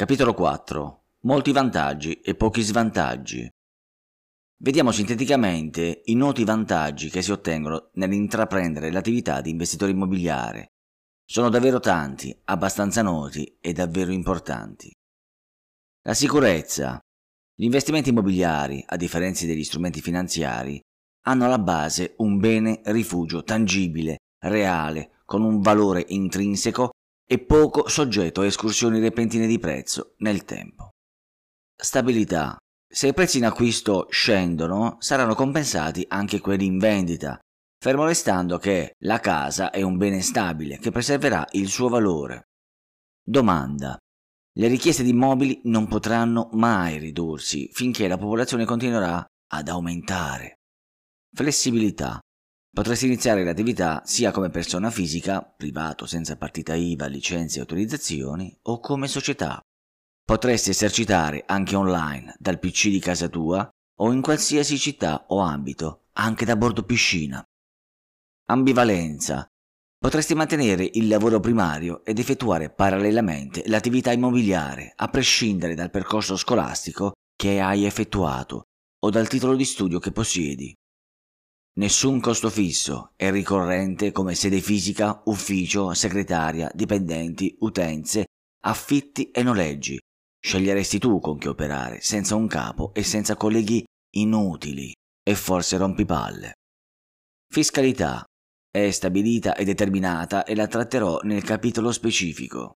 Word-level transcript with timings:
Capitolo 0.00 0.32
4. 0.32 1.02
Molti 1.24 1.52
vantaggi 1.52 2.22
e 2.22 2.34
pochi 2.34 2.62
svantaggi. 2.62 3.46
Vediamo 4.62 4.92
sinteticamente 4.92 6.00
i 6.06 6.14
noti 6.14 6.42
vantaggi 6.42 7.10
che 7.10 7.20
si 7.20 7.30
ottengono 7.32 7.90
nell'intraprendere 7.96 8.90
l'attività 8.90 9.42
di 9.42 9.50
investitore 9.50 9.90
immobiliare. 9.90 10.68
Sono 11.22 11.50
davvero 11.50 11.80
tanti, 11.80 12.34
abbastanza 12.44 13.02
noti 13.02 13.58
e 13.60 13.74
davvero 13.74 14.10
importanti. 14.10 14.90
La 16.06 16.14
sicurezza. 16.14 16.98
Gli 17.54 17.64
investimenti 17.64 18.08
immobiliari, 18.08 18.82
a 18.86 18.96
differenza 18.96 19.44
degli 19.44 19.64
strumenti 19.64 20.00
finanziari, 20.00 20.80
hanno 21.26 21.44
alla 21.44 21.58
base 21.58 22.14
un 22.20 22.38
bene 22.38 22.80
rifugio 22.84 23.42
tangibile, 23.42 24.16
reale, 24.44 25.20
con 25.26 25.42
un 25.42 25.60
valore 25.60 26.06
intrinseco 26.08 26.90
e 27.32 27.38
poco 27.38 27.86
soggetto 27.86 28.40
a 28.40 28.46
escursioni 28.46 28.98
repentine 28.98 29.46
di 29.46 29.60
prezzo 29.60 30.14
nel 30.18 30.44
tempo. 30.44 30.88
Stabilità. 31.80 32.56
Se 32.92 33.06
i 33.06 33.14
prezzi 33.14 33.38
in 33.38 33.44
acquisto 33.44 34.08
scendono, 34.10 34.96
saranno 34.98 35.36
compensati 35.36 36.04
anche 36.08 36.40
quelli 36.40 36.64
in 36.64 36.78
vendita, 36.78 37.38
fermo 37.78 38.04
restando 38.04 38.58
che 38.58 38.94
la 39.04 39.20
casa 39.20 39.70
è 39.70 39.80
un 39.82 39.96
bene 39.96 40.22
stabile 40.22 40.78
che 40.78 40.90
preserverà 40.90 41.46
il 41.52 41.68
suo 41.68 41.88
valore. 41.88 42.48
Domanda. 43.22 43.96
Le 44.58 44.66
richieste 44.66 45.04
di 45.04 45.10
immobili 45.10 45.60
non 45.64 45.86
potranno 45.86 46.48
mai 46.54 46.98
ridursi 46.98 47.70
finché 47.72 48.08
la 48.08 48.18
popolazione 48.18 48.64
continuerà 48.64 49.24
ad 49.52 49.68
aumentare. 49.68 50.54
Flessibilità. 51.32 52.18
Potresti 52.72 53.06
iniziare 53.06 53.42
l'attività 53.42 54.00
sia 54.04 54.30
come 54.30 54.48
persona 54.48 54.90
fisica, 54.90 55.42
privato 55.42 56.06
senza 56.06 56.36
partita 56.36 56.74
IVA, 56.74 57.06
licenze 57.06 57.58
e 57.58 57.60
autorizzazioni, 57.62 58.56
o 58.62 58.78
come 58.78 59.08
società. 59.08 59.60
Potresti 60.24 60.70
esercitare 60.70 61.42
anche 61.46 61.74
online, 61.74 62.36
dal 62.38 62.60
PC 62.60 62.88
di 62.88 63.00
casa 63.00 63.28
tua 63.28 63.68
o 63.98 64.12
in 64.12 64.22
qualsiasi 64.22 64.78
città 64.78 65.26
o 65.28 65.40
ambito, 65.40 66.04
anche 66.12 66.44
da 66.44 66.56
bordo 66.56 66.84
piscina. 66.84 67.42
Ambivalenza. 68.50 69.46
Potresti 69.98 70.34
mantenere 70.34 70.88
il 70.92 71.08
lavoro 71.08 71.40
primario 71.40 72.04
ed 72.04 72.20
effettuare 72.20 72.70
parallelamente 72.70 73.64
l'attività 73.66 74.12
immobiliare, 74.12 74.92
a 74.94 75.08
prescindere 75.08 75.74
dal 75.74 75.90
percorso 75.90 76.36
scolastico 76.36 77.14
che 77.36 77.60
hai 77.60 77.84
effettuato 77.84 78.62
o 79.02 79.10
dal 79.10 79.26
titolo 79.26 79.56
di 79.56 79.64
studio 79.64 79.98
che 79.98 80.12
possiedi. 80.12 80.72
Nessun 81.80 82.20
costo 82.20 82.50
fisso, 82.50 83.12
è 83.16 83.30
ricorrente 83.30 84.12
come 84.12 84.34
sede 84.34 84.60
fisica, 84.60 85.22
ufficio, 85.24 85.94
segretaria, 85.94 86.70
dipendenti, 86.74 87.56
utenze, 87.60 88.26
affitti 88.64 89.30
e 89.30 89.42
noleggi. 89.42 89.98
Sceglieresti 90.38 90.98
tu 90.98 91.20
con 91.20 91.38
chi 91.38 91.48
operare, 91.48 92.02
senza 92.02 92.34
un 92.34 92.46
capo 92.48 92.92
e 92.92 93.02
senza 93.02 93.34
colleghi 93.34 93.82
inutili 94.16 94.92
e 95.22 95.34
forse 95.34 95.78
rompipalle. 95.78 96.52
Fiscalità 97.50 98.26
è 98.70 98.90
stabilita 98.90 99.54
e 99.54 99.64
determinata 99.64 100.44
e 100.44 100.54
la 100.54 100.66
tratterò 100.66 101.20
nel 101.22 101.42
capitolo 101.44 101.92
specifico. 101.92 102.74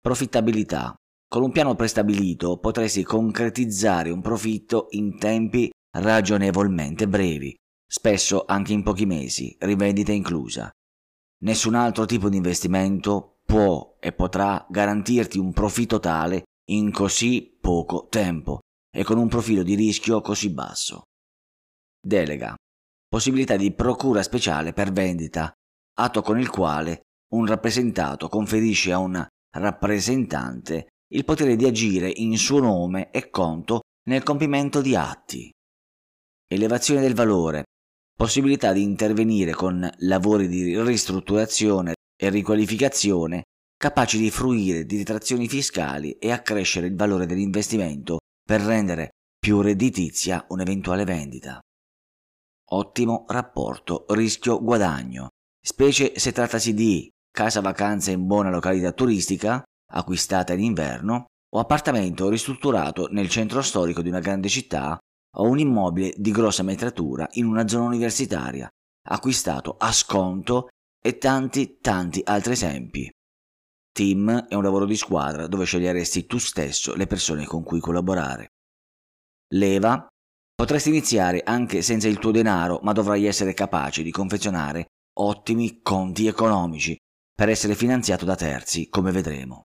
Profittabilità. 0.00 0.94
Con 1.28 1.42
un 1.42 1.50
piano 1.50 1.74
prestabilito 1.74 2.56
potresti 2.58 3.02
concretizzare 3.02 4.10
un 4.10 4.20
profitto 4.20 4.86
in 4.90 5.18
tempi 5.18 5.72
ragionevolmente 5.98 7.08
brevi, 7.08 7.56
spesso 7.92 8.46
anche 8.46 8.72
in 8.72 8.82
pochi 8.82 9.04
mesi, 9.04 9.54
rivendita 9.60 10.12
inclusa. 10.12 10.70
Nessun 11.42 11.74
altro 11.74 12.06
tipo 12.06 12.30
di 12.30 12.38
investimento 12.38 13.40
può 13.44 13.96
e 14.00 14.14
potrà 14.14 14.66
garantirti 14.70 15.38
un 15.38 15.52
profitto 15.52 16.00
tale 16.00 16.44
in 16.70 16.90
così 16.90 17.54
poco 17.60 18.06
tempo 18.08 18.60
e 18.90 19.04
con 19.04 19.18
un 19.18 19.28
profilo 19.28 19.62
di 19.62 19.74
rischio 19.74 20.22
così 20.22 20.50
basso. 20.50 21.02
Delega. 22.00 22.54
Possibilità 23.06 23.56
di 23.56 23.74
procura 23.74 24.22
speciale 24.22 24.72
per 24.72 24.90
vendita, 24.90 25.52
atto 25.98 26.22
con 26.22 26.40
il 26.40 26.48
quale 26.48 27.02
un 27.34 27.44
rappresentato 27.44 28.30
conferisce 28.30 28.90
a 28.92 28.98
un 28.98 29.22
rappresentante 29.54 30.86
il 31.12 31.26
potere 31.26 31.56
di 31.56 31.66
agire 31.66 32.08
in 32.08 32.38
suo 32.38 32.60
nome 32.60 33.10
e 33.10 33.28
conto 33.28 33.80
nel 34.08 34.22
compimento 34.22 34.80
di 34.80 34.96
atti. 34.96 35.50
Elevazione 36.48 37.02
del 37.02 37.14
valore 37.14 37.64
possibilità 38.22 38.72
di 38.72 38.84
intervenire 38.84 39.50
con 39.50 39.90
lavori 39.98 40.46
di 40.46 40.80
ristrutturazione 40.80 41.94
e 42.16 42.28
riqualificazione 42.28 43.42
capaci 43.76 44.16
di 44.16 44.30
fruire 44.30 44.86
di 44.86 44.96
detrazioni 44.98 45.48
fiscali 45.48 46.12
e 46.18 46.30
accrescere 46.30 46.86
il 46.86 46.94
valore 46.94 47.26
dell'investimento 47.26 48.18
per 48.40 48.60
rendere 48.60 49.08
più 49.36 49.60
redditizia 49.60 50.46
un'eventuale 50.50 51.02
vendita. 51.02 51.58
Ottimo 52.70 53.24
rapporto 53.26 54.04
rischio-guadagno, 54.10 55.30
specie 55.60 56.16
se 56.16 56.30
trattasi 56.30 56.74
di 56.74 57.10
casa 57.28 57.60
vacanza 57.60 58.12
in 58.12 58.24
buona 58.24 58.50
località 58.50 58.92
turistica, 58.92 59.64
acquistata 59.94 60.52
in 60.52 60.60
inverno, 60.60 61.24
o 61.56 61.58
appartamento 61.58 62.28
ristrutturato 62.28 63.08
nel 63.10 63.28
centro 63.28 63.62
storico 63.62 64.00
di 64.00 64.10
una 64.10 64.20
grande 64.20 64.48
città 64.48 64.96
o 65.36 65.48
un 65.48 65.58
immobile 65.58 66.14
di 66.16 66.30
grossa 66.30 66.62
metratura 66.62 67.28
in 67.32 67.46
una 67.46 67.66
zona 67.66 67.86
universitaria, 67.86 68.68
acquistato 69.08 69.76
a 69.78 69.92
sconto 69.92 70.68
e 71.00 71.18
tanti 71.18 71.78
tanti 71.80 72.20
altri 72.24 72.52
esempi. 72.52 73.10
Team 73.92 74.46
è 74.46 74.54
un 74.54 74.62
lavoro 74.62 74.86
di 74.86 74.96
squadra 74.96 75.46
dove 75.46 75.64
sceglieresti 75.64 76.26
tu 76.26 76.38
stesso 76.38 76.94
le 76.94 77.06
persone 77.06 77.44
con 77.44 77.62
cui 77.62 77.80
collaborare. 77.80 78.48
Leva 79.54 80.06
potresti 80.54 80.88
iniziare 80.88 81.42
anche 81.44 81.82
senza 81.82 82.08
il 82.08 82.18
tuo 82.18 82.30
denaro, 82.30 82.80
ma 82.82 82.92
dovrai 82.92 83.26
essere 83.26 83.52
capace 83.52 84.02
di 84.02 84.10
confezionare 84.10 84.86
ottimi 85.18 85.82
conti 85.82 86.26
economici 86.26 86.96
per 87.34 87.48
essere 87.48 87.74
finanziato 87.74 88.24
da 88.24 88.34
terzi, 88.34 88.88
come 88.88 89.10
vedremo. 89.10 89.62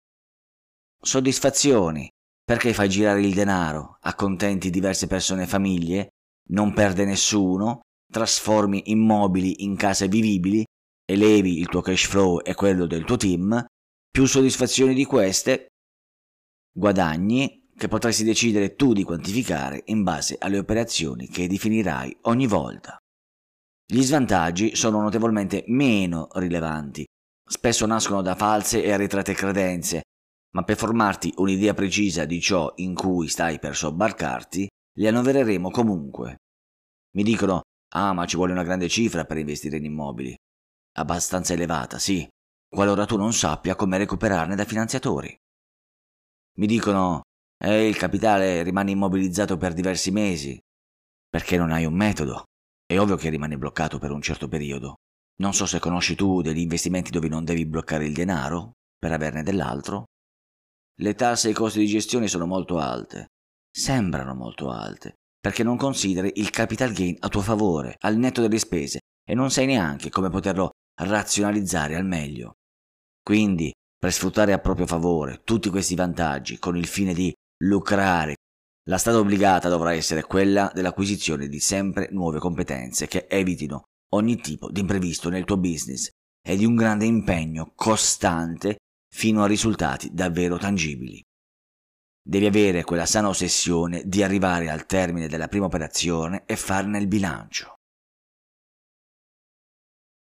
Soddisfazioni 1.00 2.10
perché 2.48 2.72
fai 2.74 2.88
girare 2.88 3.20
il 3.20 3.34
denaro, 3.34 3.98
accontenti 4.04 4.70
diverse 4.70 5.06
persone 5.06 5.44
e 5.44 5.48
famiglie, 5.48 6.08
non 6.52 6.74
perde 6.74 7.04
nessuno, 7.04 7.82
trasformi 8.10 8.84
immobili 8.86 9.66
in 9.66 9.76
case 9.76 10.08
vivibili, 10.08 10.64
elevi 11.06 11.60
il 11.60 11.68
tuo 11.68 11.82
cash 11.82 12.06
flow 12.06 12.40
e 12.42 12.54
quello 12.54 12.86
del 12.86 13.04
tuo 13.04 13.18
team, 13.18 13.66
più 14.10 14.26
soddisfazioni 14.26 14.94
di 14.94 15.04
queste, 15.04 15.68
guadagni 16.74 17.68
che 17.76 17.90
potresti 17.90 18.24
decidere 18.24 18.76
tu 18.76 18.94
di 18.94 19.04
quantificare 19.04 19.82
in 19.88 20.04
base 20.04 20.38
alle 20.40 20.58
operazioni 20.58 21.28
che 21.28 21.50
definirai 21.50 22.20
ogni 22.22 22.48
volta. 22.48 22.98
Gli 23.86 24.02
svantaggi 24.02 24.74
sono 24.74 25.02
notevolmente 25.02 25.66
meno 25.68 26.30
rilevanti, 26.36 27.06
spesso 27.46 27.86
nascono 27.86 28.22
da 28.22 28.36
false 28.36 28.82
e 28.82 28.94
arretrate 28.94 29.34
credenze, 29.34 30.04
ma 30.56 30.64
per 30.64 30.78
formarti 30.78 31.34
un'idea 31.38 31.74
precisa 31.74 32.26
di 32.26 32.40
ciò 32.40 32.72
in 32.78 32.94
cui 32.94 33.28
stai 33.28 33.60
per 33.60 33.76
sobbarcarti, 33.76 34.68
li 34.98 35.08
annovereremo 35.08 35.70
comunque. 35.70 36.38
Mi 37.16 37.24
dicono, 37.24 37.62
ah 37.94 38.14
ma 38.14 38.26
ci 38.26 38.36
vuole 38.36 38.52
una 38.52 38.64
grande 38.64 38.90
cifra 38.90 39.26
per 39.26 39.38
investire 39.38 39.78
in 39.78 39.86
immobili. 39.86 40.36
Abbastanza 40.98 41.54
elevata, 41.54 42.00
sì, 42.00 42.28
qualora 42.68 43.06
tu 43.06 43.18
non 43.18 43.34
sappia 43.34 43.76
come 43.76 43.98
recuperarne 43.98 44.56
da 44.56 44.66
finanziatori. 44.66 45.36
Mi 46.58 46.66
dicono, 46.66 47.22
eh, 47.64 47.88
il 47.88 47.96
capitale 47.98 48.64
rimane 48.64 48.92
immobilizzato 48.92 49.58
per 49.58 49.74
diversi 49.74 50.12
mesi, 50.12 50.60
perché 51.30 51.58
non 51.58 51.72
hai 51.72 51.86
un 51.86 51.94
metodo. 51.94 52.46
È 52.86 52.98
ovvio 52.98 53.16
che 53.16 53.30
rimane 53.30 53.58
bloccato 53.58 54.00
per 54.00 54.12
un 54.12 54.22
certo 54.22 54.48
periodo. 54.48 54.96
Non 55.40 55.54
so 55.54 55.66
se 55.66 55.80
conosci 55.80 56.16
tu 56.16 56.42
degli 56.42 56.60
investimenti 56.60 57.12
dove 57.12 57.28
non 57.28 57.44
devi 57.44 57.66
bloccare 57.66 58.06
il 58.06 58.14
denaro 58.14 58.72
per 58.98 59.12
averne 59.12 59.44
dell'altro. 59.44 60.06
Le 61.00 61.14
tasse 61.14 61.48
e 61.48 61.52
i 61.52 61.54
costi 61.54 61.80
di 61.80 61.88
gestione 61.88 62.28
sono 62.28 62.48
molto 62.48 62.80
alte. 62.80 63.28
Sembrano 63.72 64.34
molto 64.34 64.72
alte, 64.72 65.14
perché 65.40 65.62
non 65.62 65.78
consideri 65.78 66.34
il 66.36 66.50
capital 66.50 66.92
gain 66.92 67.16
a 67.20 67.30
tuo 67.30 67.42
favore, 67.42 67.96
al 68.00 68.18
netto 68.18 68.42
delle 68.42 68.58
spese, 68.58 69.02
e 69.24 69.36
non 69.36 69.52
sai 69.52 69.68
neanche 69.68 70.10
come 70.10 70.30
poterlo 70.30 70.72
razionalizzare 71.00 71.96
al 71.96 72.06
meglio. 72.06 72.54
Quindi, 73.22 73.72
per 73.96 74.12
sfruttare 74.12 74.54
a 74.54 74.60
proprio 74.60 74.88
favore 74.88 75.42
tutti 75.44 75.70
questi 75.70 75.94
vantaggi 75.94 76.58
con 76.58 76.76
il 76.76 76.88
fine 76.88 77.14
di 77.14 77.32
lucrare, 77.64 78.36
la 78.88 78.98
strada 78.98 79.20
obbligata 79.20 79.70
dovrà 79.70 79.94
essere 79.94 80.24
quella 80.24 80.72
dell'acquisizione 80.74 81.48
di 81.48 81.60
sempre 81.60 82.08
nuove 82.12 82.40
competenze 82.40 83.06
che 83.08 83.28
evitino 83.30 83.84
ogni 84.14 84.38
tipo 84.38 84.72
di 84.72 84.80
imprevisto 84.80 85.30
nel 85.30 85.44
tuo 85.44 85.58
business 85.58 86.10
e 86.42 86.56
di 86.56 86.66
un 86.66 86.76
grande 86.76 87.06
impegno 87.06 87.74
costante 87.76 88.77
fino 89.18 89.42
a 89.42 89.48
risultati 89.48 90.14
davvero 90.14 90.60
tangibili. 90.60 91.20
Devi 92.22 92.46
avere 92.46 92.84
quella 92.84 93.08
sana 93.08 93.30
ossessione 93.30 94.04
di 94.06 94.22
arrivare 94.22 94.70
al 94.70 94.86
termine 94.86 95.28
della 95.28 95.48
prima 95.48 95.66
operazione 95.66 96.44
e 96.46 96.56
farne 96.56 97.00
il 97.00 97.08
bilancio. 97.08 97.77